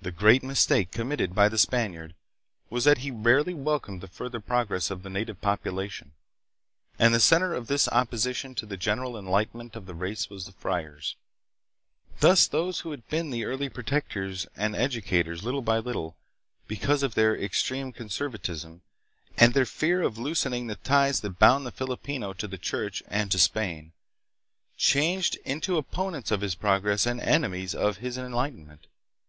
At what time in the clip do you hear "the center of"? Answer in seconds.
7.12-7.66